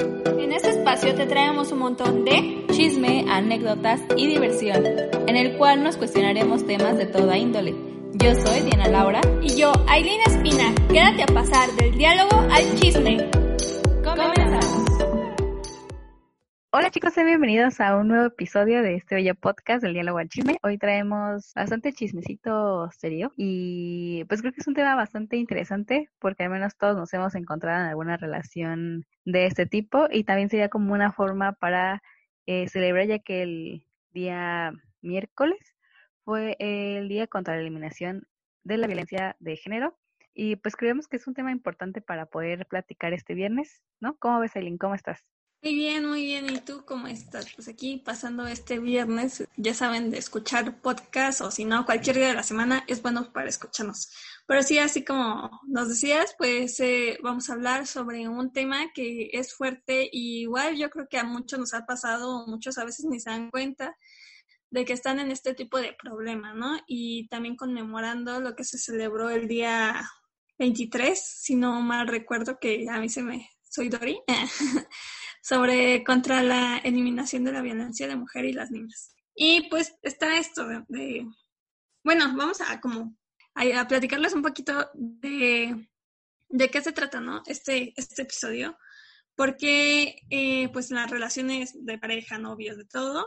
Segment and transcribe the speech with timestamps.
[0.00, 5.82] En este espacio te traemos un montón de chisme, anécdotas y diversión, en el cual
[5.82, 7.74] nos cuestionaremos temas de toda índole.
[8.12, 10.72] Yo soy Diana Laura y yo, Aileen Espina.
[10.88, 13.28] Quédate a pasar del diálogo al chisme.
[16.70, 20.28] Hola chicos, sean bienvenidos a un nuevo episodio de este bello podcast del diálogo al
[20.28, 20.58] chisme.
[20.62, 26.42] Hoy traemos bastante chismecito serio y pues creo que es un tema bastante interesante porque
[26.42, 30.68] al menos todos nos hemos encontrado en alguna relación de este tipo y también sería
[30.68, 32.02] como una forma para
[32.44, 35.74] eh, celebrar ya que el día miércoles
[36.24, 38.26] fue el día contra la eliminación
[38.64, 39.96] de la violencia de género
[40.34, 44.18] y pues creemos que es un tema importante para poder platicar este viernes, ¿no?
[44.18, 44.76] ¿Cómo ves, Eileen?
[44.76, 45.24] ¿Cómo estás?
[45.60, 46.48] Muy bien, muy bien.
[46.54, 47.52] ¿Y tú cómo estás?
[47.56, 52.28] Pues aquí pasando este viernes, ya saben, de escuchar podcast o si no, cualquier día
[52.28, 54.08] de la semana es bueno para escucharnos.
[54.46, 59.30] Pero sí, así como nos decías, pues eh, vamos a hablar sobre un tema que
[59.32, 63.06] es fuerte y igual yo creo que a muchos nos ha pasado, muchos a veces
[63.06, 63.96] ni se dan cuenta
[64.70, 66.78] de que están en este tipo de problema, ¿no?
[66.86, 70.08] Y también conmemorando lo que se celebró el día
[70.58, 73.50] 23, si no mal recuerdo, que a mí se me...
[73.70, 74.18] Soy Dori.
[75.48, 79.14] sobre contra la eliminación de la violencia de mujer y las niñas.
[79.34, 81.26] Y pues está esto de,
[82.04, 83.16] bueno, vamos a como
[83.54, 85.88] a, platicarles un poquito de,
[86.50, 87.42] de qué se trata, ¿no?
[87.46, 88.76] Este, este episodio,
[89.36, 93.26] porque eh, pues las relaciones de pareja, novios, de todo,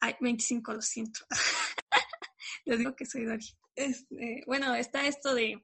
[0.00, 1.20] hay 25, lo siento.
[2.64, 3.46] Les digo que soy Dori.
[3.74, 5.62] Este, bueno, está esto de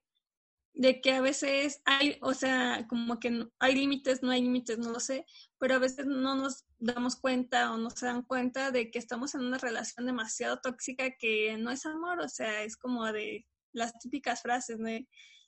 [0.75, 4.91] de que a veces hay, o sea, como que hay límites, no hay límites, no
[4.91, 5.27] lo sé,
[5.59, 9.35] pero a veces no nos damos cuenta o no se dan cuenta de que estamos
[9.35, 13.99] en una relación demasiado tóxica que no es amor, o sea, es como de las
[13.99, 14.89] típicas frases, ¿no?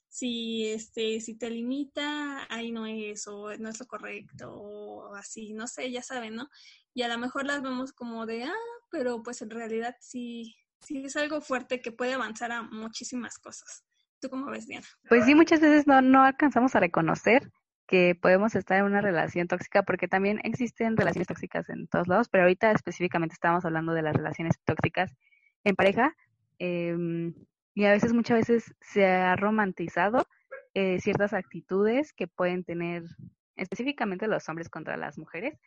[0.07, 5.53] Si, este, si te limita, ahí no es, o no es lo correcto, o así,
[5.53, 6.49] no sé, ya saben, ¿no?
[6.93, 8.53] Y a lo mejor las vemos como de, ah,
[8.91, 13.83] pero pues en realidad sí, sí es algo fuerte que puede avanzar a muchísimas cosas.
[14.19, 14.85] ¿Tú cómo ves, Diana?
[15.09, 17.51] Pues sí, muchas veces no, no alcanzamos a reconocer
[17.87, 22.29] que podemos estar en una relación tóxica, porque también existen relaciones tóxicas en todos lados,
[22.29, 25.15] pero ahorita específicamente estábamos hablando de las relaciones tóxicas
[25.63, 26.15] en pareja,
[26.57, 27.33] em,
[27.75, 30.25] y a veces, muchas veces se ha romantizado
[30.73, 33.03] eh, ciertas actitudes que pueden tener
[33.55, 35.59] específicamente los hombres contra las mujeres,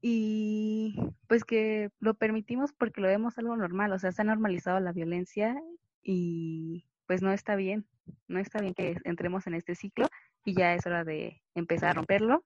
[0.00, 0.94] y
[1.26, 4.92] pues que lo permitimos porque lo vemos algo normal, o sea, se ha normalizado la
[4.92, 5.60] violencia
[6.02, 7.86] y pues no está bien,
[8.28, 10.08] no está bien que entremos en este ciclo
[10.44, 12.44] y ya es hora de empezar a romperlo.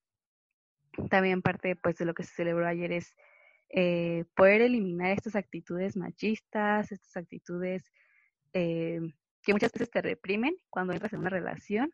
[1.09, 3.15] También parte pues de lo que se celebró ayer es
[3.71, 7.85] eh, poder eliminar estas actitudes machistas, estas actitudes
[8.53, 9.01] eh,
[9.43, 11.93] que muchas veces te reprimen cuando entras en una relación.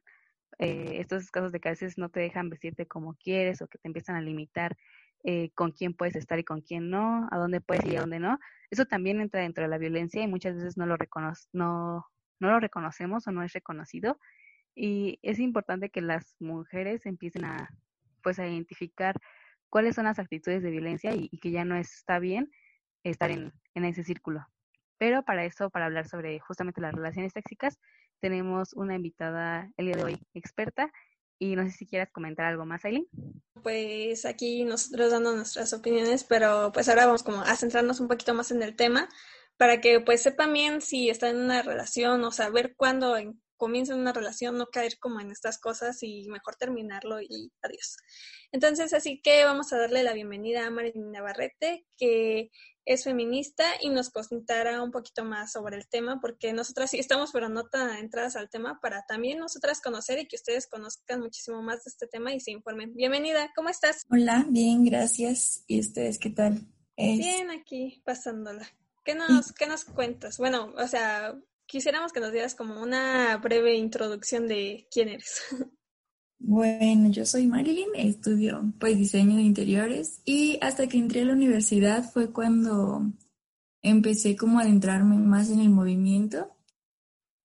[0.59, 3.79] Eh, estos casos de que a veces no te dejan vestirte como quieres o que
[3.79, 4.77] te empiezan a limitar
[5.25, 8.01] eh, con quién puedes estar y con quién no, a dónde puedes ir y a
[8.01, 8.39] dónde no.
[8.71, 12.07] Eso también entra dentro de la violencia y muchas veces no lo reconoce, no,
[12.39, 14.19] no lo reconocemos o no es reconocido.
[14.75, 17.71] Y es importante que las mujeres empiecen a,
[18.23, 19.17] pues, a identificar
[19.71, 22.51] cuáles son las actitudes de violencia y, que ya no está bien
[23.05, 24.47] estar en, en ese círculo.
[24.99, 27.79] Pero para eso, para hablar sobre justamente las relaciones tóxicas,
[28.21, 30.91] tenemos una invitada el día de hoy experta
[31.39, 33.07] y no sé si quieras comentar algo más, Aileen.
[33.63, 38.33] Pues aquí nosotros dando nuestras opiniones, pero pues ahora vamos como a centrarnos un poquito
[38.35, 39.09] más en el tema
[39.57, 43.17] para que pues sepan bien si están en una relación o saber cuándo
[43.57, 47.97] comienzan una relación, no caer como en estas cosas y mejor terminarlo y adiós.
[48.53, 52.51] Entonces, así que vamos a darle la bienvenida a Marilyn Navarrete, que
[52.85, 57.33] es feminista y nos contará un poquito más sobre el tema, porque nosotras sí estamos,
[57.33, 61.63] pero no tan entradas al tema, para también nosotras conocer y que ustedes conozcan muchísimo
[61.63, 62.95] más de este tema y se informen.
[62.95, 64.05] Bienvenida, ¿cómo estás?
[64.11, 65.65] Hola, bien, gracias.
[65.67, 66.67] ¿Y ustedes qué tal?
[66.97, 68.67] Bien, aquí pasándola.
[69.07, 70.37] ¿Qué nos, ¿Qué nos cuentas?
[70.37, 71.33] Bueno, o sea,
[71.65, 75.43] quisiéramos que nos dieras como una breve introducción de quién eres.
[76.39, 81.33] Bueno, yo soy Marilyn, estudio pues diseño de interiores y hasta que entré a la
[81.33, 83.11] universidad fue cuando
[83.81, 86.55] empecé como a adentrarme más en el movimiento.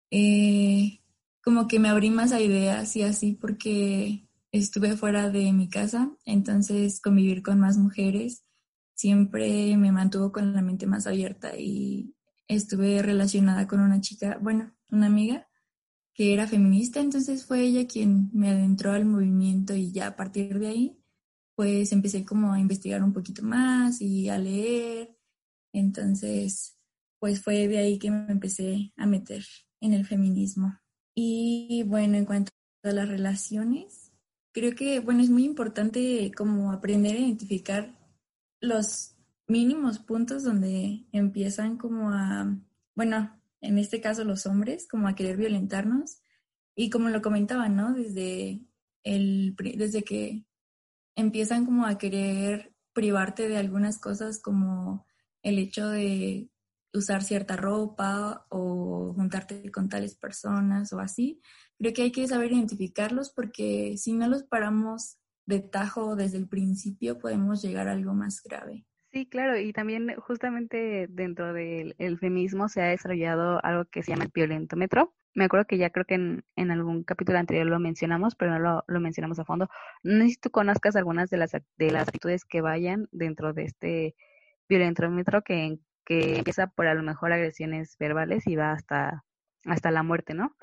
[0.10, 1.00] Eh,
[1.44, 6.12] como que me abrí más a ideas y así porque estuve fuera de mi casa,
[6.26, 8.46] entonces convivir con más mujeres
[9.02, 12.14] siempre me mantuvo con la mente más abierta y
[12.48, 15.50] estuve relacionada con una chica, bueno, una amiga
[16.14, 20.60] que era feminista, entonces fue ella quien me adentró al movimiento y ya a partir
[20.60, 20.98] de ahí
[21.56, 25.18] pues empecé como a investigar un poquito más y a leer,
[25.74, 26.78] entonces
[27.20, 29.44] pues fue de ahí que me empecé a meter
[29.80, 30.80] en el feminismo.
[31.16, 32.52] Y bueno, en cuanto
[32.84, 34.12] a las relaciones,
[34.54, 38.01] creo que bueno, es muy importante como aprender a identificar
[38.62, 39.18] los
[39.48, 42.58] mínimos puntos donde empiezan como a,
[42.96, 46.22] bueno, en este caso los hombres, como a querer violentarnos.
[46.74, 47.94] Y como lo comentaba, ¿no?
[47.94, 48.62] Desde,
[49.04, 50.46] el, desde que
[51.16, 55.06] empiezan como a querer privarte de algunas cosas como
[55.44, 56.50] el hecho de
[56.94, 61.42] usar cierta ropa o juntarte con tales personas o así.
[61.78, 66.48] Creo que hay que saber identificarlos porque si no los paramos de tajo desde el
[66.48, 68.86] principio podemos llegar a algo más grave.
[69.12, 74.24] Sí, claro, y también justamente dentro del feminismo se ha desarrollado algo que se llama
[74.24, 75.14] el violentómetro.
[75.34, 78.60] Me acuerdo que ya creo que en, en algún capítulo anterior lo mencionamos, pero no
[78.60, 79.70] lo, lo, mencionamos a fondo.
[80.04, 83.64] No sé si tú conozcas algunas de las, de las actitudes que vayan dentro de
[83.64, 84.16] este
[84.70, 89.26] violentómetro que, que empieza por a lo mejor agresiones verbales y va hasta,
[89.66, 90.56] hasta la muerte, ¿no?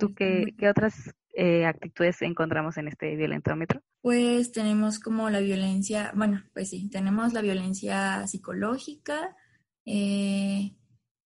[0.00, 3.82] ¿Tú qué, qué otras eh, actitudes encontramos en este violentómetro?
[4.00, 9.36] Pues tenemos como la violencia, bueno, pues sí, tenemos la violencia psicológica,
[9.84, 10.74] eh,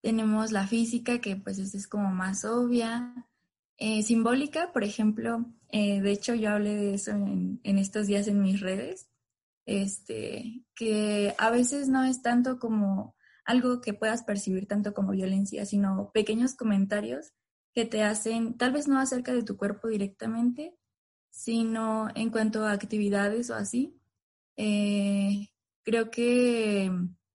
[0.02, 3.28] tenemos la física, que pues es como más obvia,
[3.78, 8.42] eh, simbólica, por ejemplo, de hecho yo hablé de eso en, en, estos días en
[8.42, 9.08] mis redes,
[9.64, 13.14] este, que a veces no es tanto como
[13.44, 17.32] algo que puedas percibir tanto como violencia, sino pequeños comentarios
[17.74, 20.76] que te hacen, tal vez no acerca de tu cuerpo directamente,
[21.30, 23.96] sino en cuanto a actividades o así.
[24.56, 25.48] Eh,
[25.82, 26.90] creo que,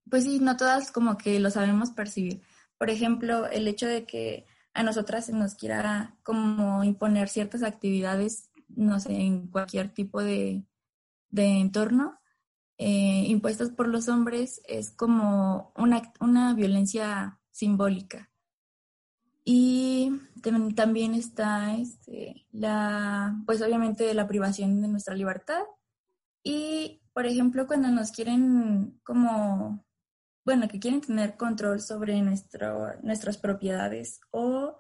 [0.09, 2.41] pues sí, no todas como que lo sabemos percibir.
[2.77, 8.51] Por ejemplo, el hecho de que a nosotras se nos quiera como imponer ciertas actividades,
[8.67, 10.65] no sé, en cualquier tipo de,
[11.29, 12.19] de entorno,
[12.77, 18.29] eh, impuestas por los hombres, es como una, una violencia simbólica.
[19.47, 20.11] Y
[20.75, 25.61] también está este, la, pues obviamente la privación de nuestra libertad.
[26.43, 29.85] Y, por ejemplo, cuando nos quieren como,
[30.43, 34.77] bueno, que quieren tener control sobre nuestro, nuestras propiedades o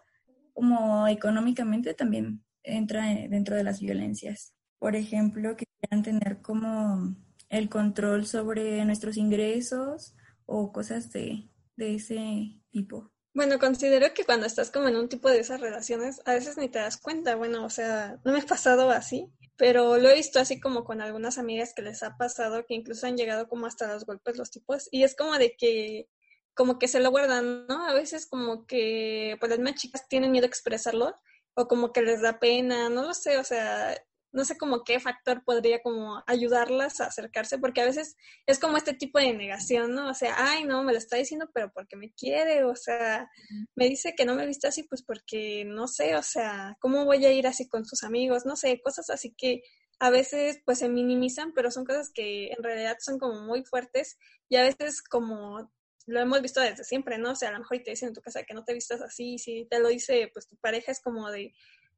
[0.53, 4.55] como económicamente también entra dentro de las violencias.
[4.79, 7.15] Por ejemplo, que quieran tener como
[7.49, 10.15] el control sobre nuestros ingresos
[10.45, 13.14] o cosas de, de ese tipo.
[13.35, 16.69] Bueno, considero que cuando estás como en un tipo de esas relaciones, a veces ni
[16.69, 17.35] te das cuenta.
[17.35, 19.27] Bueno, o sea, no me ha pasado así,
[19.57, 23.07] pero lo he visto así como con algunas amigas que les ha pasado, que incluso
[23.07, 26.07] han llegado como hasta los golpes los tipos, y es como de que,
[26.53, 27.85] como que se lo guardan, ¿no?
[27.85, 31.13] A veces como que, pues las más chicas tienen miedo a expresarlo,
[31.55, 34.01] o como que les da pena, no lo sé, o sea,
[34.35, 38.75] no sé como qué factor podría como ayudarlas a acercarse, porque a veces es como
[38.75, 40.09] este tipo de negación, ¿no?
[40.09, 43.29] O sea, ay, no, me lo está diciendo, pero porque me quiere, o sea,
[43.75, 47.25] me dice que no me viste así, pues porque no sé, o sea, ¿cómo voy
[47.25, 48.45] a ir así con sus amigos?
[48.45, 49.63] No sé, cosas así que
[49.99, 54.17] a veces pues se minimizan, pero son cosas que en realidad son como muy fuertes
[54.49, 55.71] y a veces como
[56.07, 57.31] lo hemos visto desde siempre, ¿no?
[57.31, 59.37] O sea, a lo mejor te dicen en tu casa que no te vistas así,
[59.39, 61.53] si te lo dice pues tu pareja es como de,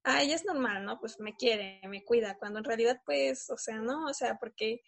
[0.07, 0.99] ah, ella es normal, ¿no?
[0.99, 4.05] Pues me quiere, me cuida, cuando en realidad, pues, o sea, ¿no?
[4.05, 4.81] O sea, porque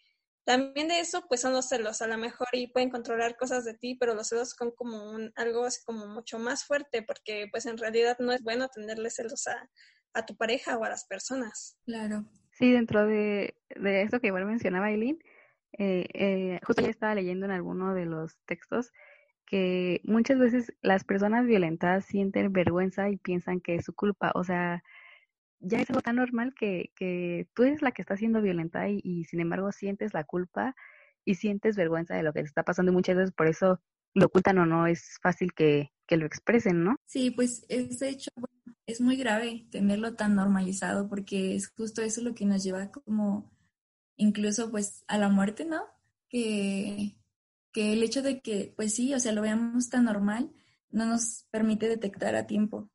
[0.44, 3.74] también de eso, pues son los celos, a lo mejor y pueden controlar cosas de
[3.74, 7.66] ti, pero los celos son como un, algo así como mucho más fuerte, porque pues
[7.66, 9.68] en realidad no es bueno tenerle celos a,
[10.14, 11.78] a tu pareja o a las personas.
[11.84, 12.24] Claro.
[12.52, 15.18] Sí, dentro de, de esto que igual mencionaba Aileen,
[15.78, 18.90] eh, eh, justo ya estaba leyendo en alguno de los textos
[19.46, 24.44] que muchas veces las personas violentadas sienten vergüenza y piensan que es su culpa, o
[24.44, 24.82] sea,
[25.60, 29.24] ya es algo tan normal que, que tú eres la que está siendo violentada y,
[29.24, 30.74] sin embargo sientes la culpa
[31.24, 33.80] y sientes vergüenza de lo que te está pasando y muchas veces por eso
[34.14, 36.96] lo ocultan o no es fácil que, que lo expresen, ¿no?
[37.06, 38.30] Sí, pues ese hecho
[38.86, 43.52] es muy grave tenerlo tan normalizado porque es justo eso lo que nos lleva como
[44.16, 45.82] incluso pues a la muerte, ¿no?
[46.28, 47.16] Que,
[47.72, 50.50] que el hecho de que pues sí, o sea, lo veamos tan normal
[50.90, 52.90] no nos permite detectar a tiempo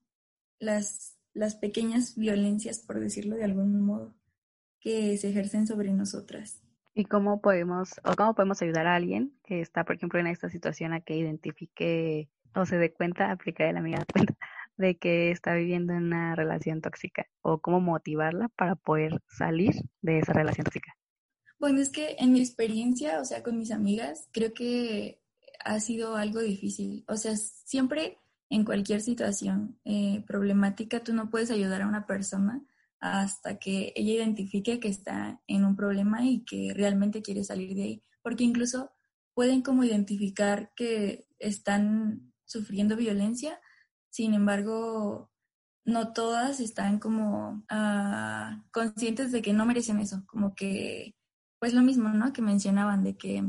[0.59, 4.15] las las pequeñas violencias, por decirlo de algún modo,
[4.79, 6.61] que se ejercen sobre nosotras.
[6.95, 10.49] ¿Y cómo podemos, o cómo podemos ayudar a alguien que está, por ejemplo, en esta
[10.49, 14.33] situación a que identifique o se dé cuenta, aplicar la amiga cuenta,
[14.77, 20.19] de que está viviendo en una relación tóxica o cómo motivarla para poder salir de
[20.19, 20.95] esa relación tóxica?
[21.59, 25.19] Bueno, es que en mi experiencia, o sea, con mis amigas, creo que
[25.63, 27.03] ha sido algo difícil.
[27.07, 32.63] O sea, siempre en cualquier situación eh, problemática, tú no puedes ayudar a una persona
[32.99, 37.83] hasta que ella identifique que está en un problema y que realmente quiere salir de
[37.83, 38.03] ahí.
[38.21, 38.91] Porque incluso
[39.33, 43.59] pueden como identificar que están sufriendo violencia,
[44.09, 45.31] sin embargo,
[45.83, 51.15] no todas están como uh, conscientes de que no merecen eso, como que,
[51.59, 52.33] pues lo mismo, ¿no?
[52.33, 53.43] Que mencionaban de que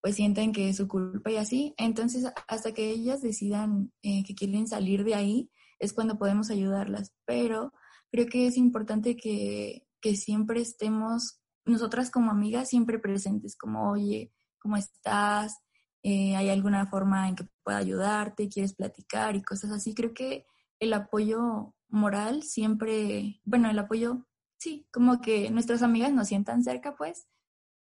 [0.00, 1.74] pues sienten que es su culpa y así.
[1.76, 7.12] Entonces, hasta que ellas decidan eh, que quieren salir de ahí, es cuando podemos ayudarlas.
[7.24, 7.72] Pero
[8.10, 14.32] creo que es importante que, que siempre estemos, nosotras como amigas, siempre presentes, como, oye,
[14.58, 15.58] ¿cómo estás?
[16.02, 18.48] Eh, ¿Hay alguna forma en que pueda ayudarte?
[18.48, 19.36] ¿Quieres platicar?
[19.36, 19.94] Y cosas así.
[19.94, 20.46] Creo que
[20.80, 24.26] el apoyo moral siempre, bueno, el apoyo,
[24.58, 27.26] sí, como que nuestras amigas nos sientan cerca, pues,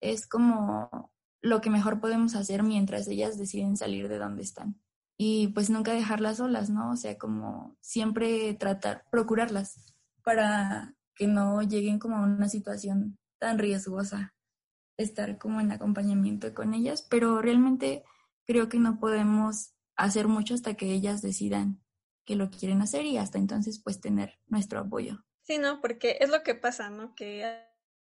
[0.00, 1.10] es como
[1.44, 4.80] lo que mejor podemos hacer mientras ellas deciden salir de donde están.
[5.18, 6.90] Y pues nunca dejarlas solas, ¿no?
[6.90, 13.58] O sea, como siempre tratar, procurarlas para que no lleguen como a una situación tan
[13.58, 14.34] riesgosa,
[14.96, 18.04] estar como en acompañamiento con ellas, pero realmente
[18.46, 21.82] creo que no podemos hacer mucho hasta que ellas decidan
[22.24, 25.26] que lo quieren hacer y hasta entonces pues tener nuestro apoyo.
[25.42, 27.14] Sí, no, porque es lo que pasa, ¿no?
[27.14, 27.44] Que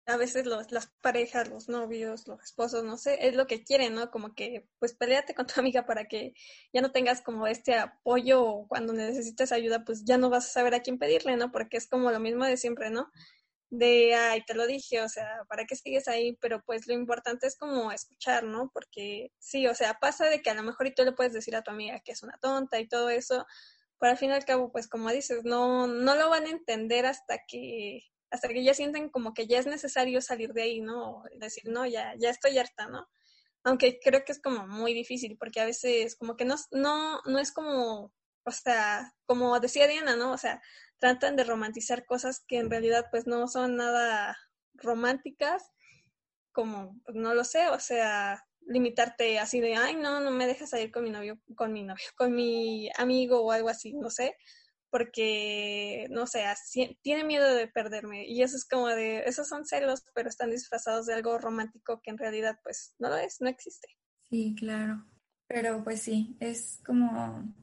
[0.07, 3.95] a veces los, las parejas, los novios, los esposos, no sé, es lo que quieren,
[3.95, 4.09] ¿no?
[4.11, 6.33] Como que, pues, peleate con tu amiga para que
[6.73, 10.51] ya no tengas como este apoyo o cuando necesites ayuda, pues ya no vas a
[10.51, 11.51] saber a quién pedirle, ¿no?
[11.51, 13.11] Porque es como lo mismo de siempre, ¿no?
[13.69, 16.37] De, ay, te lo dije, o sea, ¿para qué sigues ahí?
[16.41, 18.69] Pero pues lo importante es como escuchar, ¿no?
[18.73, 21.55] Porque sí, o sea, pasa de que a lo mejor y tú le puedes decir
[21.55, 23.45] a tu amiga que es una tonta y todo eso,
[23.99, 27.05] pero al fin y al cabo, pues como dices, no, no lo van a entender
[27.05, 31.23] hasta que hasta que ya sienten como que ya es necesario salir de ahí, ¿no?
[31.37, 33.07] Decir, no, ya, ya estoy harta, ¿no?
[33.63, 37.39] Aunque creo que es como muy difícil, porque a veces como que no, no, no
[37.39, 40.31] es como, o sea, como decía Diana, ¿no?
[40.31, 40.61] O sea,
[40.97, 44.37] tratan de romantizar cosas que en realidad pues no son nada
[44.73, 45.69] románticas,
[46.53, 50.69] como, pues no lo sé, o sea, limitarte así de, ay, no, no me dejas
[50.69, 54.37] salir con mi novio, con mi novio, con mi amigo o algo así, no sé
[54.91, 56.43] porque, no sé,
[57.01, 58.27] tiene miedo de perderme.
[58.27, 62.11] Y eso es como de, esos son celos, pero están disfrazados de algo romántico que
[62.11, 63.87] en realidad pues no lo es, no existe.
[64.29, 65.05] Sí, claro.
[65.47, 67.53] Pero pues sí, es como,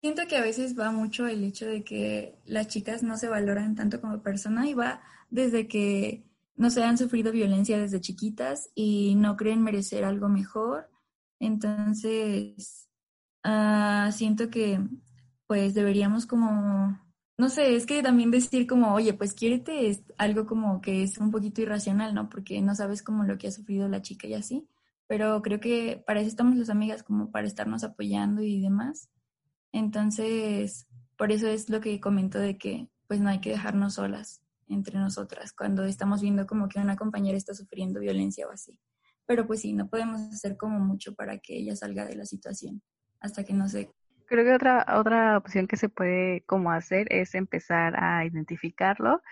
[0.00, 3.74] siento que a veces va mucho el hecho de que las chicas no se valoran
[3.74, 9.14] tanto como persona y va desde que no se han sufrido violencia desde chiquitas y
[9.16, 10.90] no creen merecer algo mejor.
[11.38, 12.88] Entonces,
[13.44, 14.80] uh, siento que
[15.46, 16.98] pues deberíamos como,
[17.38, 21.18] no sé, es que también decir como, oye, pues quiérete es algo como que es
[21.18, 22.28] un poquito irracional, ¿no?
[22.28, 24.68] Porque no sabes como lo que ha sufrido la chica y así,
[25.06, 29.08] pero creo que para eso estamos las amigas, como para estarnos apoyando y demás.
[29.72, 30.86] Entonces,
[31.16, 34.98] por eso es lo que comento de que pues no hay que dejarnos solas entre
[34.98, 38.80] nosotras cuando estamos viendo como que una compañera está sufriendo violencia o así.
[39.26, 42.82] Pero pues sí, no podemos hacer como mucho para que ella salga de la situación
[43.20, 43.90] hasta que no se
[44.26, 49.22] Creo que otra, otra opción que se puede como hacer es empezar a identificarlo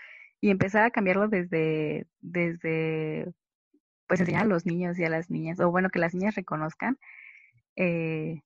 [0.41, 3.33] y empezar a cambiarlo desde, desde
[4.07, 6.97] pues enseñar a los niños y a las niñas, o bueno, que las niñas reconozcan
[7.75, 8.41] eh,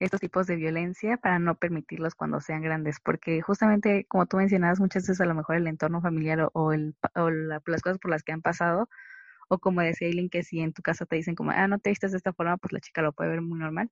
[0.00, 4.80] estos tipos de violencia para no permitirlos cuando sean grandes, porque justamente como tú mencionabas,
[4.80, 8.10] muchas veces a lo mejor el entorno familiar o, o, el, o las cosas por
[8.10, 8.88] las que han pasado,
[9.48, 11.90] o como decía Eileen, que si en tu casa te dicen como, ah, no te
[11.90, 13.90] vistes de esta forma, pues la chica lo puede ver muy normal,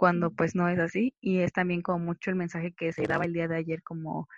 [0.00, 3.26] cuando pues no es así y es también como mucho el mensaje que se daba
[3.26, 4.30] el día de ayer como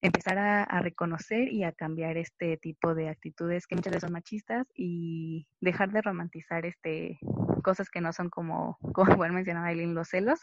[0.00, 4.66] empezar a, reconocer y a cambiar este tipo de actitudes que muchas veces son machistas
[4.74, 7.20] y dejar de romantizar este
[7.62, 10.40] cosas que no son como como bueno mencionaba Aileen los celos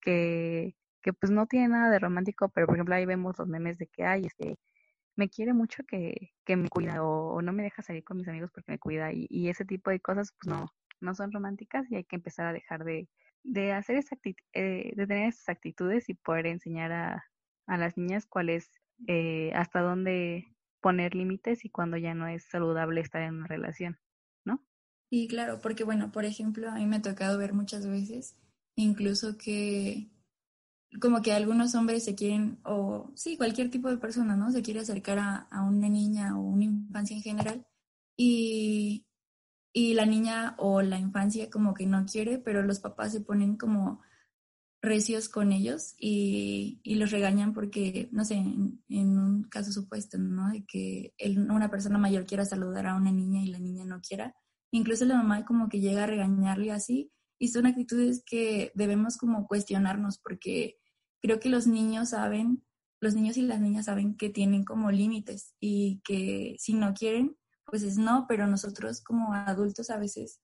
[0.00, 3.78] que que pues no tiene nada de romántico pero por ejemplo ahí vemos los memes
[3.78, 4.58] de que ay este
[5.14, 8.50] me quiere mucho que, que me cuida o, no me deja salir con mis amigos
[8.52, 11.94] porque me cuida y, y ese tipo de cosas pues no no son románticas y
[11.94, 13.08] hay que empezar a dejar de,
[13.46, 14.04] de hacer
[14.52, 17.24] eh, de tener esas actitudes y poder enseñar a,
[17.66, 18.70] a las niñas cuál es,
[19.06, 20.46] eh, hasta dónde
[20.80, 23.98] poner límites y cuando ya no es saludable estar en una relación,
[24.44, 24.64] ¿no?
[25.10, 28.36] Sí, claro, porque bueno, por ejemplo, a mí me ha tocado ver muchas veces,
[28.74, 30.10] incluso que
[31.00, 34.50] como que algunos hombres se quieren, o sí, cualquier tipo de persona, ¿no?
[34.50, 37.66] Se quiere acercar a, a una niña o una infancia en general
[38.16, 39.05] y
[39.78, 43.58] y la niña o la infancia como que no quiere, pero los papás se ponen
[43.58, 44.00] como
[44.80, 50.48] recios con ellos y, y, los regañan porque, no sé, en, un caso supuesto, ¿no?
[50.48, 51.12] De que
[51.50, 54.34] una persona mayor quiera saludar a una niña y la niña no quiera.
[54.70, 59.46] Incluso la mamá como que llega a regañarle así y son actitudes que debemos como
[59.46, 60.78] cuestionarnos porque
[61.20, 62.64] creo que los niños saben,
[62.98, 67.36] los niños y las niñas saben que tienen como límites y que si no quieren,
[67.66, 70.40] pues es no, pero nosotros como adultos a veces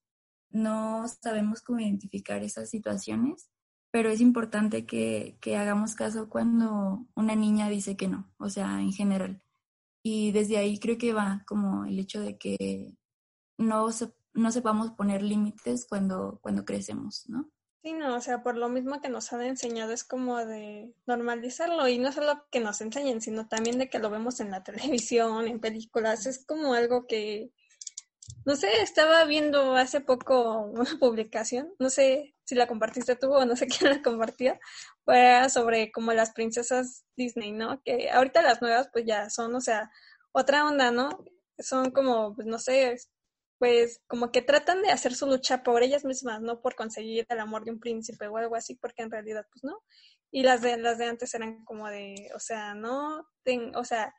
[0.50, 3.48] no sabemos cómo identificar esas situaciones,
[3.90, 8.80] pero es importante que, que hagamos caso cuando una niña dice que no, o sea,
[8.80, 9.42] en general.
[10.02, 12.94] Y desde ahí creo que va como el hecho de que
[13.58, 13.88] no,
[14.34, 17.50] no sepamos poner límites cuando, cuando crecemos, ¿no?
[17.82, 21.88] Sí, no, o sea, por lo mismo que nos han enseñado es como de normalizarlo
[21.88, 25.48] y no solo que nos enseñen, sino también de que lo vemos en la televisión,
[25.48, 27.50] en películas, es como algo que,
[28.44, 33.44] no sé, estaba viendo hace poco una publicación, no sé si la compartiste tú o
[33.46, 34.58] no sé quién la compartió,
[35.04, 37.82] fue sobre como las princesas Disney, ¿no?
[37.82, 39.90] Que ahorita las nuevas pues ya son, o sea,
[40.30, 41.24] otra onda, ¿no?
[41.58, 42.96] Son como, pues no sé,
[43.62, 47.38] pues como que tratan de hacer su lucha por ellas mismas, no por conseguir el
[47.38, 49.84] amor de un príncipe o algo así, porque en realidad pues no.
[50.32, 54.12] Y las de las de antes eran como de, o sea, no, ten, o sea,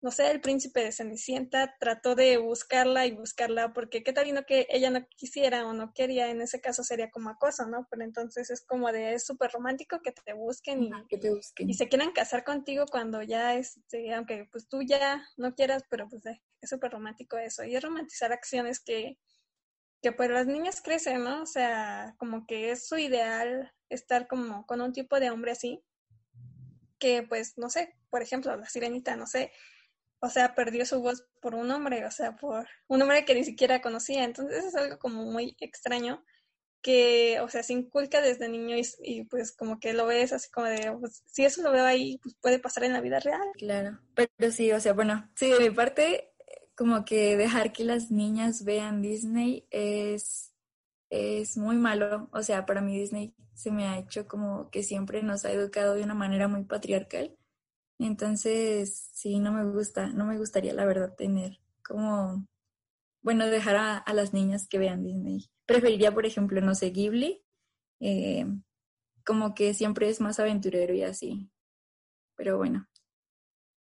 [0.00, 4.32] no sé, el príncipe de Cenicienta trató de buscarla y buscarla porque qué tal y
[4.32, 7.86] no que ella no quisiera o no quería, en ese caso sería como acoso, ¿no?
[7.92, 11.70] Pero entonces es como de, es súper romántico que te busquen y, que te busquen.
[11.70, 16.08] y se quieran casar contigo cuando ya, este, aunque pues tú ya no quieras, pero
[16.08, 17.64] pues eh, es súper romántico eso.
[17.64, 19.18] Y es romantizar acciones que,
[20.02, 21.42] que pues las niñas crecen, ¿no?
[21.42, 25.82] O sea, como que es su ideal estar como con un tipo de hombre así,
[26.98, 29.52] que pues, no sé, por ejemplo, la sirenita, no sé,
[30.20, 33.44] o sea, perdió su voz por un hombre, o sea, por un hombre que ni
[33.44, 34.24] siquiera conocía.
[34.24, 36.22] Entonces es algo como muy extraño
[36.82, 40.66] que, o sea, se inculca desde niño y, pues como que lo ves así como
[40.66, 43.48] de, pues, si eso lo veo ahí, pues puede pasar en la vida real.
[43.54, 46.29] Claro, pero sí, o sea, bueno, sí, de mi parte,
[46.80, 50.54] como que dejar que las niñas vean Disney es,
[51.10, 52.30] es muy malo.
[52.32, 55.94] O sea, para mí Disney se me ha hecho como que siempre nos ha educado
[55.94, 57.36] de una manera muy patriarcal
[58.00, 62.48] entonces, sí, no me gusta, no me gustaría la verdad tener como,
[63.22, 65.50] bueno, dejar a, las niñas que vean Disney.
[65.66, 67.44] Preferiría, por ejemplo, no sé, Ghibli,
[68.00, 68.46] eh,
[69.24, 71.50] como que siempre es más aventurero y así.
[72.36, 72.88] Pero bueno,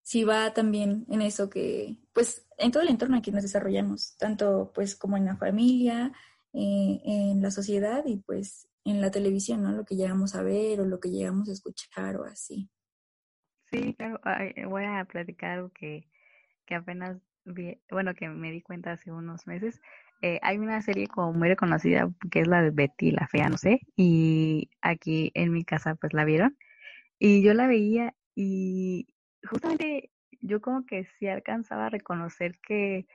[0.10, 4.72] sí va también en eso que, pues, en todo el entorno aquí nos desarrollamos, tanto
[4.74, 6.12] pues como en la familia,
[6.52, 9.72] eh, en la sociedad y pues en la televisión, ¿no?
[9.72, 12.72] Lo que llegamos a ver o lo que llegamos a escuchar o así.
[13.72, 14.19] Sí, claro,
[14.67, 16.10] voy a platicar algo que,
[16.65, 19.80] que apenas vi, bueno, que me di cuenta hace unos meses.
[20.24, 23.60] Eh, hay una serie como muy reconocida que es la de Betty la Fea, no
[23.60, 26.58] sé, y aquí en mi casa pues la vieron
[27.19, 29.06] y yo la veía y
[29.47, 33.08] justamente yo como que sí alcanzaba a reconocer que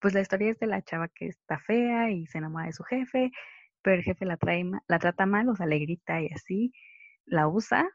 [0.00, 2.82] pues la historia es de la chava que está fea y se enamora de su
[2.84, 3.30] jefe,
[3.82, 6.72] pero el jefe la, trae, la trata mal, o sea, le grita y así,
[7.24, 7.88] la usa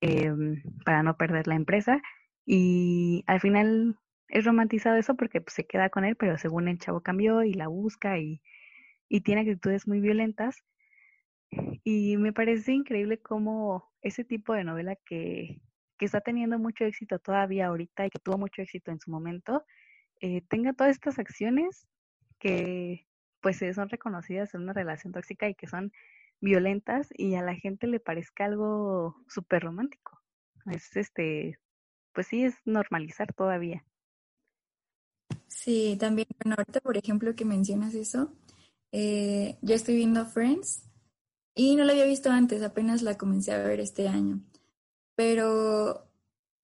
[0.00, 2.00] Em, para no perder la empresa.
[2.46, 3.98] Y al final
[4.28, 7.54] es romantizado eso porque pues, se queda con él, pero según el chavo cambió y
[7.54, 8.40] la busca y,
[9.08, 10.64] y tiene actitudes muy violentas.
[11.84, 15.60] Y me parece increíble cómo ese tipo de novela que,
[15.98, 19.64] que está teniendo mucho éxito todavía ahorita y que tuvo mucho éxito en su momento,
[20.20, 21.86] eh, tenga todas estas acciones
[22.38, 23.06] que
[23.40, 25.92] pues son reconocidas en una relación tóxica y que son
[26.40, 30.20] violentas y a la gente le parezca algo súper romántico.
[30.70, 31.58] Es este,
[32.12, 33.84] pues sí, es normalizar todavía.
[35.46, 38.32] Sí, también, bueno, ahorita por ejemplo que mencionas eso,
[38.92, 40.84] eh, yo estoy viendo Friends
[41.54, 44.40] y no la había visto antes, apenas la comencé a ver este año.
[45.18, 46.08] Pero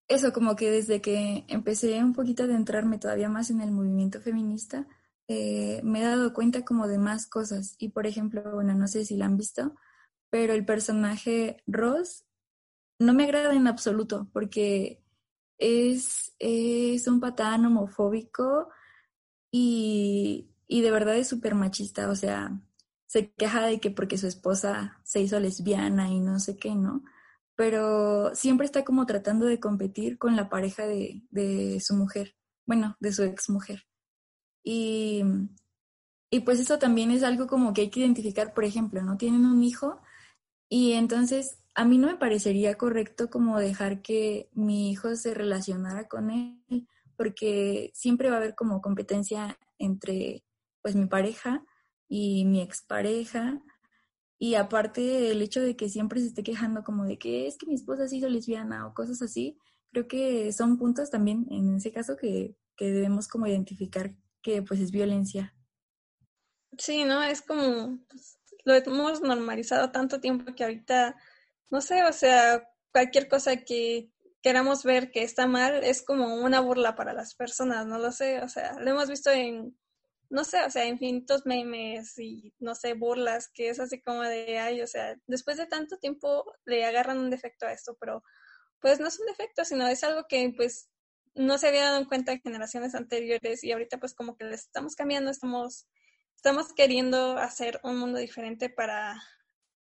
[0.06, 4.20] eso, como que desde que empecé un poquito a adentrarme todavía más en el movimiento
[4.20, 4.86] feminista,
[5.26, 7.74] eh, me he dado cuenta como de más cosas.
[7.80, 9.74] Y por ejemplo, bueno, no sé si la han visto,
[10.30, 12.26] pero el personaje Ross
[13.00, 15.02] no me agrada en absoluto porque
[15.58, 18.68] es, es un patán homofóbico
[19.50, 22.08] y, y de verdad es súper machista.
[22.08, 22.52] O sea,
[23.06, 27.02] se queja de que porque su esposa se hizo lesbiana y no sé qué, ¿no?
[27.56, 32.34] Pero siempre está como tratando de competir con la pareja de, de su mujer,
[32.66, 33.84] bueno, de su ex mujer.
[34.64, 35.22] Y,
[36.30, 39.16] y pues eso también es algo como que hay que identificar, por ejemplo, ¿no?
[39.16, 40.00] Tienen un hijo
[40.68, 46.08] y entonces a mí no me parecería correcto como dejar que mi hijo se relacionara
[46.08, 50.44] con él, porque siempre va a haber como competencia entre
[50.82, 51.64] pues mi pareja
[52.08, 53.60] y mi expareja
[54.44, 57.64] Y aparte el hecho de que siempre se esté quejando como de que es que
[57.64, 59.56] mi esposa se hizo lesbiana o cosas así,
[59.90, 64.10] creo que son puntos también en ese caso que, que debemos como identificar
[64.42, 65.54] que pues es violencia.
[66.76, 67.22] Sí, ¿no?
[67.22, 71.16] Es como, pues, lo hemos normalizado tanto tiempo que ahorita,
[71.70, 74.10] no sé, o sea, cualquier cosa que
[74.42, 78.42] queramos ver que está mal es como una burla para las personas, no lo sé,
[78.42, 79.74] o sea, lo hemos visto en
[80.30, 84.58] no sé, o sea, infinitos memes y, no sé, burlas, que es así como de,
[84.58, 88.22] ay, o sea, después de tanto tiempo le agarran un defecto a esto, pero
[88.80, 90.90] pues no es un defecto, sino es algo que pues
[91.34, 94.54] no se había dado en cuenta en generaciones anteriores y ahorita pues como que le
[94.54, 95.86] estamos cambiando, estamos,
[96.36, 99.22] estamos queriendo hacer un mundo diferente para,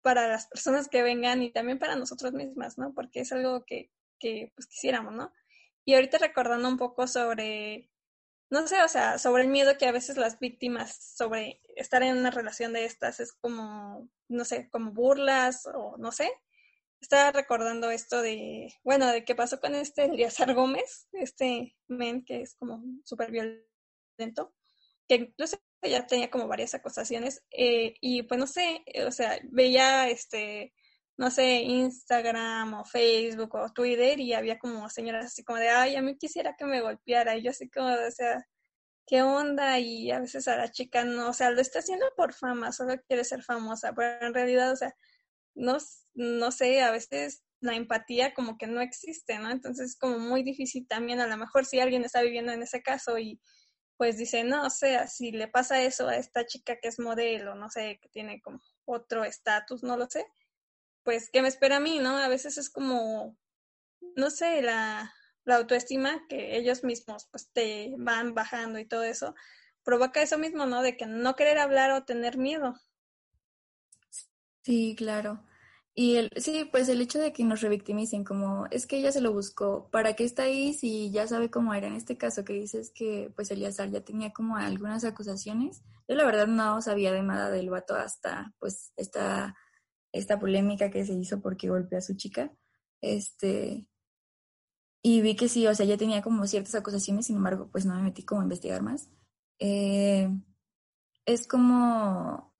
[0.01, 2.93] para las personas que vengan y también para nosotros mismas, ¿no?
[2.93, 5.31] Porque es algo que, que pues quisiéramos, ¿no?
[5.83, 7.91] Y ahorita recordando un poco sobre
[8.49, 12.17] no sé, o sea, sobre el miedo que a veces las víctimas sobre estar en
[12.17, 16.31] una relación de estas es como, no sé, como burlas o no sé.
[17.01, 22.41] Estaba recordando esto de, bueno, de qué pasó con este Eliazar Gómez, este men que
[22.41, 24.53] es como súper violento,
[25.07, 30.09] que incluso ya tenía como varias acusaciones, eh, y pues no sé, o sea, veía
[30.09, 30.73] este
[31.17, 35.95] no sé, Instagram o Facebook o Twitter y había como señoras así como de, ay,
[35.95, 37.37] a mí quisiera que me golpeara.
[37.37, 38.45] Y yo así como, o sea,
[39.07, 39.79] ¿qué onda?
[39.79, 42.95] Y a veces a la chica no, o sea, lo está haciendo por fama, solo
[43.07, 44.95] quiere ser famosa, pero en realidad, o sea,
[45.55, 45.77] no,
[46.15, 49.51] no sé, a veces la empatía como que no existe, ¿no?
[49.51, 52.81] Entonces es como muy difícil también, a lo mejor si alguien está viviendo en ese
[52.81, 53.39] caso y
[53.97, 57.55] pues dice, no, o sea, si le pasa eso a esta chica que es modelo,
[57.55, 60.25] no sé, que tiene como otro estatus, no lo sé,
[61.05, 62.17] pues, ¿qué me espera a mí, no?
[62.17, 63.37] A veces es como,
[64.17, 65.13] no sé, la,
[65.45, 69.35] la autoestima que ellos mismos pues te van bajando y todo eso,
[69.83, 70.81] provoca eso mismo, ¿no?
[70.81, 72.73] De que no querer hablar o tener miedo.
[74.63, 75.45] Sí, claro.
[75.93, 79.21] Y el, sí, pues el hecho de que nos revictimicen, como es que ella se
[79.21, 81.87] lo buscó, ¿para qué está ahí si ya sabe cómo era?
[81.87, 86.25] En este caso que dices que pues Eliazar ya tenía como algunas acusaciones, yo la
[86.25, 89.55] verdad no sabía de nada del vato hasta pues esta
[90.17, 92.51] esta polémica que se hizo porque golpeó a su chica.
[93.01, 93.87] Este,
[95.03, 97.95] y vi que sí, o sea, ya tenía como ciertas acusaciones, sin embargo, pues no
[97.95, 99.09] me metí como a investigar más.
[99.59, 100.29] Eh,
[101.25, 102.53] es como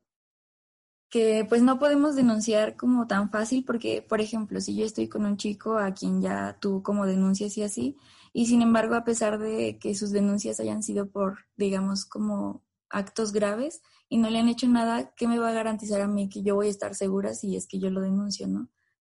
[1.10, 5.26] que pues no podemos denunciar como tan fácil porque, por ejemplo, si yo estoy con
[5.26, 7.98] un chico a quien ya tuvo como denuncias y así,
[8.34, 13.32] y sin embargo, a pesar de que sus denuncias hayan sido por, digamos, como actos
[13.32, 16.44] graves, y no le han hecho nada, ¿qué me va a garantizar a mí que
[16.44, 18.70] yo voy a estar segura si es que yo lo denuncio, no?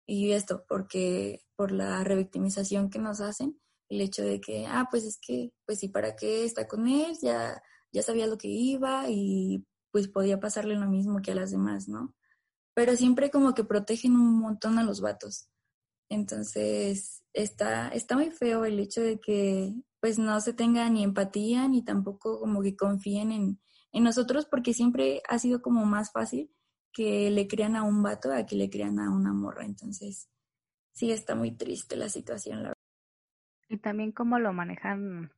[0.06, 5.04] Y esto, porque por la revictimización que nos hacen, el hecho de que, ah, pues
[5.04, 7.16] es que, pues sí, ¿para qué está con él?
[7.22, 11.50] Ya, ya sabía lo que iba y pues podía pasarle lo mismo que a las
[11.50, 12.14] demás, ¿no?
[12.74, 15.48] Pero siempre como que protegen un montón a los vatos.
[16.08, 21.68] Entonces, está, está muy feo el hecho de que pues no se tenga ni empatía
[21.68, 23.60] ni tampoco como que confíen en,
[23.92, 26.50] en nosotros porque siempre ha sido como más fácil
[26.92, 29.64] que le crean a un vato a que le crean a una morra.
[29.64, 30.28] Entonces,
[30.92, 32.74] sí está muy triste la situación, la verdad.
[33.68, 35.30] Y también cómo lo manejan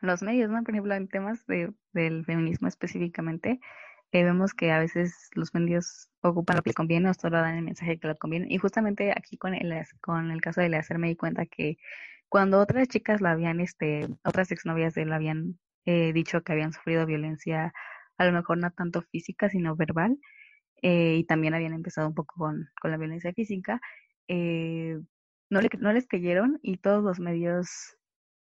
[0.00, 0.62] los medios, ¿no?
[0.62, 3.60] Por ejemplo, en temas de, del feminismo específicamente,
[4.10, 7.56] eh, vemos que a veces los medios ocupan lo que les conviene o solo dan
[7.56, 8.46] el mensaje que les conviene.
[8.50, 11.78] Y justamente aquí con el, con el caso de Leacer me di cuenta que
[12.28, 16.52] cuando otras chicas la habían, este, otras exnovias de él la habían eh, dicho que
[16.52, 17.72] habían sufrido violencia,
[18.18, 20.18] a lo mejor no tanto física, sino verbal,
[20.82, 23.80] eh, y también habían empezado un poco con, con la violencia física,
[24.28, 24.98] eh,
[25.50, 27.96] no, le, no les creyeron y todos los medios,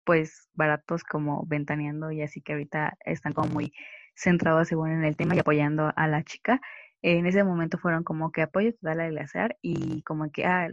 [0.05, 3.73] pues baratos como ventaneando y así que ahorita están como muy
[4.15, 6.61] centrados según en el tema y apoyando a la chica,
[7.01, 10.67] en ese momento fueron como que apoyo total a Eleazar y como que, ah,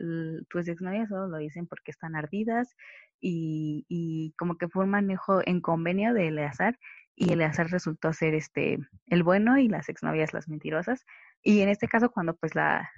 [0.49, 2.75] tus exnovias solo lo dicen porque están ardidas
[3.21, 6.79] y, y como que fue un manejo en convenio de Eleazar
[7.15, 11.05] y Eleazar resultó ser este el bueno y las exnovias las mentirosas.
[11.43, 12.91] Y en este caso cuando pues la,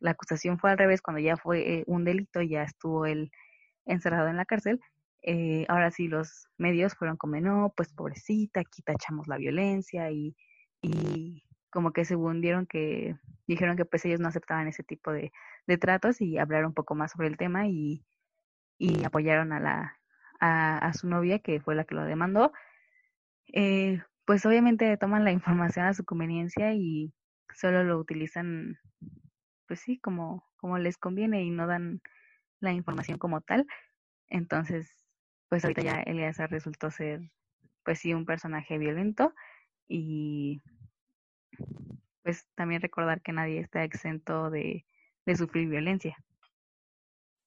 [0.00, 3.30] la acusación fue al revés, cuando ya fue eh, un delito, ya estuvo él
[3.86, 4.80] encerrado en la cárcel,
[5.22, 10.36] eh, ahora sí los medios fueron como, no, pues pobrecita, aquí tachamos la violencia y
[11.74, 13.16] como que se hundieron que
[13.48, 15.32] dijeron que pues ellos no aceptaban ese tipo de,
[15.66, 18.04] de tratos y hablaron un poco más sobre el tema y,
[18.78, 19.98] y apoyaron a la
[20.38, 22.52] a, a, su novia que fue la que lo demandó.
[23.52, 27.12] Eh, pues obviamente toman la información a su conveniencia y
[27.52, 28.78] solo lo utilizan
[29.66, 32.00] pues sí como como les conviene y no dan
[32.60, 33.66] la información como tal.
[34.28, 34.94] Entonces
[35.48, 37.32] pues ahorita ya Eliasa resultó ser
[37.84, 39.34] pues sí un personaje violento
[39.88, 40.62] y
[42.22, 44.84] pues también recordar que nadie está exento de,
[45.26, 46.16] de sufrir violencia.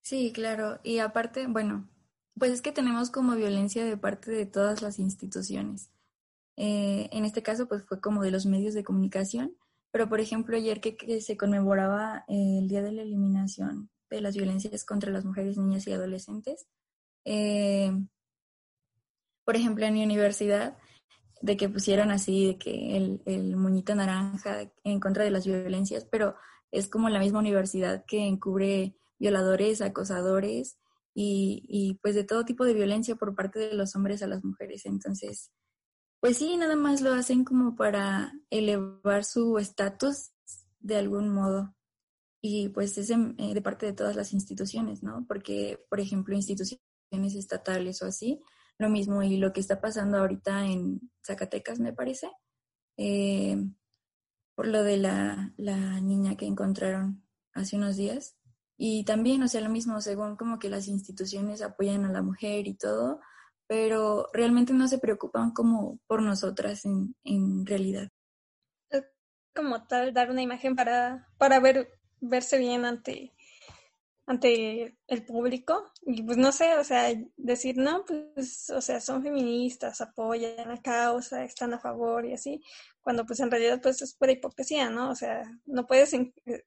[0.02, 0.80] Sí, claro.
[0.84, 1.90] Y aparte, bueno,
[2.38, 5.92] pues es que tenemos como violencia de parte de todas las instituciones.
[6.56, 9.56] Eh, en este caso, pues fue como de los medios de comunicación,
[9.92, 14.86] pero por ejemplo, ayer que, se conmemoraba el Día de la Eliminación de las Violencias
[14.86, 16.68] contra las Mujeres, Niñas y Adolescentes,
[17.26, 17.92] eh,
[19.44, 20.78] por ejemplo, en mi universidad,
[21.42, 26.06] de que pusieron así, de que el, el muñito naranja en contra de las violencias,
[26.06, 26.36] pero
[26.72, 30.78] es como la misma universidad que encubre violadores, acosadores
[31.14, 34.44] y, y pues de todo tipo de violencia por parte de los hombres a las
[34.44, 34.86] mujeres.
[34.86, 35.52] Entonces,
[36.20, 40.32] pues sí, nada más lo hacen como para elevar su estatus
[40.80, 41.76] de algún modo.
[42.42, 45.26] Y pues es eh, de parte de todas las instituciones, ¿no?
[45.28, 46.80] Porque, por ejemplo, instituciones
[47.12, 48.42] estatales o así,
[48.78, 49.24] lo mismo.
[49.24, 52.30] Y lo que está pasando ahorita en Zacatecas, me parece,
[52.98, 53.58] eh,
[54.56, 58.36] por lo de la, la niña que encontraron hace unos días.
[58.78, 62.68] Y también, o sea, lo mismo, según como que las instituciones apoyan a la mujer
[62.68, 63.20] y todo,
[63.68, 68.10] pero realmente no se preocupan como por nosotras en, en realidad.
[69.54, 71.90] Como tal, dar una imagen para, para ver,
[72.22, 73.34] verse bien ante,
[74.28, 79.24] ante el público y pues no sé, o sea, decir, no, pues, o sea, son
[79.24, 82.62] feministas, apoyan la causa, están a favor y así,
[83.02, 85.12] cuando pues en realidad pues es pura hipocresía, ¿no?
[85.12, 86.14] O sea, no puedes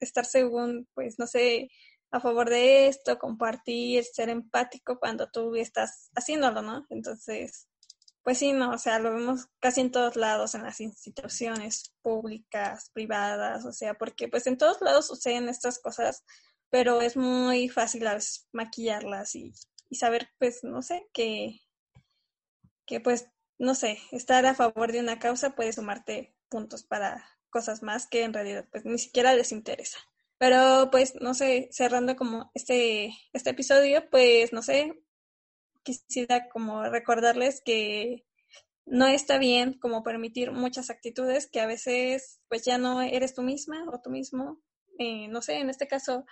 [0.01, 1.70] estar según, pues, no sé,
[2.11, 6.87] a favor de esto, compartir, ser empático cuando tú estás haciéndolo, ¿no?
[6.88, 7.68] Entonces,
[8.23, 12.90] pues sí, no, o sea, lo vemos casi en todos lados, en las instituciones públicas,
[12.94, 16.25] privadas, o sea, porque pues en todos lados suceden estas cosas,
[16.70, 19.52] pero es muy fácil veces maquillarlas y,
[19.88, 21.61] y saber, pues, no sé, que,
[22.87, 23.26] que pues,
[23.59, 28.22] no sé, estar a favor de una causa puede sumarte puntos para cosas más que
[28.22, 29.98] en realidad pues ni siquiera les interesa.
[30.38, 34.94] Pero pues, no sé, cerrando como este, este episodio, pues, no sé,
[35.83, 38.24] quisiera como recordarles que
[38.87, 43.42] no está bien como permitir muchas actitudes que a veces pues ya no eres tú
[43.42, 44.61] misma o tú mismo.
[44.98, 46.24] Eh, no sé, en este caso,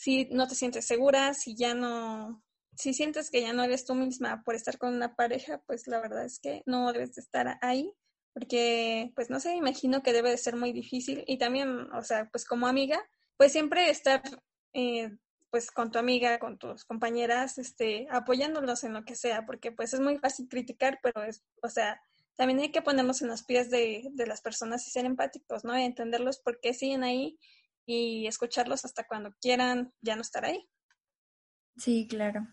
[0.00, 2.42] si no te sientes segura, si ya no,
[2.74, 6.00] si sientes que ya no eres tú misma por estar con una pareja, pues la
[6.00, 7.92] verdad es que no debes de estar ahí,
[8.32, 12.30] porque pues no sé, imagino que debe de ser muy difícil y también, o sea,
[12.32, 12.98] pues como amiga,
[13.36, 14.22] pues siempre estar
[14.72, 15.10] eh,
[15.50, 19.92] pues con tu amiga, con tus compañeras, este, apoyándolos en lo que sea, porque pues
[19.92, 22.00] es muy fácil criticar, pero es, o sea,
[22.36, 25.78] también hay que ponernos en los pies de, de las personas y ser empáticos, ¿no?
[25.78, 27.38] Y entenderlos por qué siguen ahí
[27.92, 30.68] y escucharlos hasta cuando quieran ya no estar ahí.
[31.76, 32.46] Sí, claro.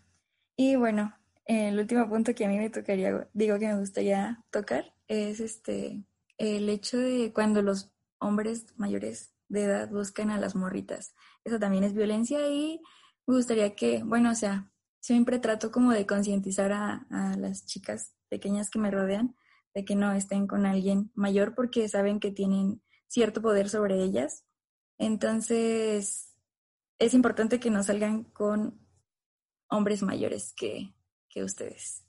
[0.56, 4.94] Y bueno, el último punto que a mí me tocaría, digo que me gustaría tocar,
[5.06, 6.04] es este,
[6.36, 11.14] el hecho de cuando los hombres mayores de edad buscan a las morritas.
[11.44, 12.80] Eso también es violencia y
[13.26, 14.70] me gustaría que, bueno, o sea,
[15.00, 19.36] siempre trato como de concientizar a, a las chicas pequeñas que me rodean
[19.74, 24.44] de que no estén con alguien mayor porque saben que tienen cierto poder sobre ellas.
[24.98, 26.34] Entonces,
[26.98, 28.80] es importante que no salgan con
[29.68, 30.94] hombres mayores que,
[31.28, 32.04] que ustedes.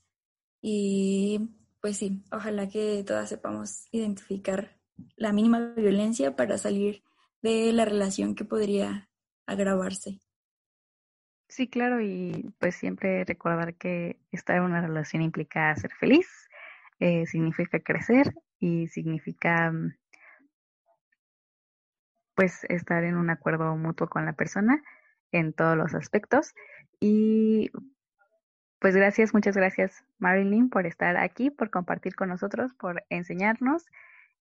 [0.62, 1.49] Y
[1.82, 4.78] pues sí, ojalá que todas sepamos identificar
[5.15, 7.04] la mínima violencia para salir
[7.41, 9.10] de la relación que podría
[9.45, 10.21] agravarse.
[11.47, 16.28] Sí, claro, y pues siempre recordar que estar en una relación implica ser feliz,
[16.99, 19.95] eh, significa crecer y significa mm,
[22.39, 24.82] pues estar en un acuerdo mutuo con la persona
[25.34, 26.54] en todos los aspectos.
[26.97, 27.69] Y
[28.80, 33.88] pues gracias, muchas gracias Marilyn por estar aquí, por compartir con nosotros, por enseñarnos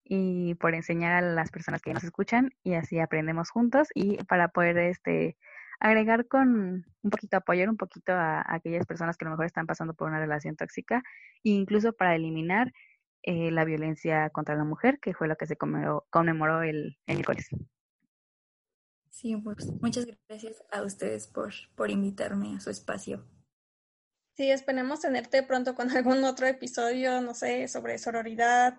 [0.05, 4.47] y por enseñar a las personas que nos escuchan y así aprendemos juntos y para
[4.47, 5.37] poder este
[5.81, 9.67] agregar con un poquito apoyar un poquito a, aquellas personas que a lo mejor están
[9.67, 11.03] pasando por una relación tóxica
[11.43, 12.73] e incluso para eliminar
[13.25, 17.17] eh, la violencia contra la mujer que fue lo que se conmemoró, conmemoró el, el
[17.17, 17.49] miércoles.
[19.21, 23.27] Sí, pues muchas gracias a ustedes por, por invitarme a su espacio.
[24.37, 28.79] Sí, esperemos tenerte pronto con algún otro episodio, no sé, sobre sororidad,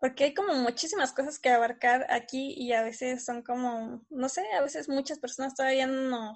[0.00, 4.40] porque hay como muchísimas cosas que abarcar aquí y a veces son como, no sé,
[4.58, 6.32] a veces muchas personas todavía no,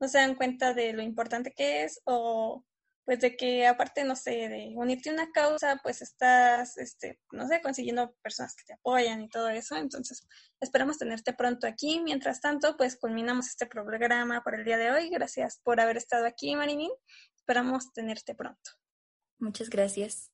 [0.00, 2.64] no se dan cuenta de lo importante que es o
[3.08, 7.48] pues de que aparte, no sé, de unirte a una causa, pues estás, este, no
[7.48, 9.76] sé, consiguiendo personas que te apoyan y todo eso.
[9.76, 10.28] Entonces,
[10.60, 12.02] esperamos tenerte pronto aquí.
[12.04, 15.08] Mientras tanto, pues culminamos este programa por el día de hoy.
[15.08, 16.90] Gracias por haber estado aquí, Marilyn.
[17.34, 18.72] Esperamos tenerte pronto.
[19.38, 20.30] Muchas gracias.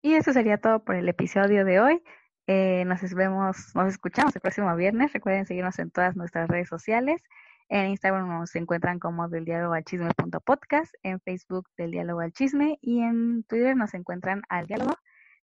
[0.00, 2.02] Y eso sería todo por el episodio de hoy.
[2.46, 5.12] Eh, nos vemos, nos escuchamos el próximo viernes.
[5.12, 7.20] Recuerden seguirnos en todas nuestras redes sociales.
[7.68, 10.10] En Instagram nos encuentran como del diálogo al chisme
[10.44, 14.94] podcast, en Facebook del diálogo al chisme y en Twitter nos encuentran al diálogo,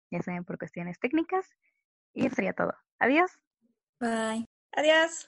[0.09, 1.49] ya saben por cuestiones técnicas.
[2.13, 2.73] Y eso sería todo.
[2.99, 3.31] Adiós.
[3.99, 4.47] Bye.
[4.71, 5.27] Adiós.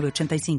[0.00, 0.58] 85